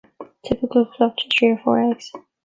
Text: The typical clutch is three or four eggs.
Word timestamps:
The 0.19 0.27
typical 0.43 0.87
clutch 0.87 1.25
is 1.27 1.33
three 1.37 1.49
or 1.49 1.59
four 1.63 1.79
eggs. 1.91 2.11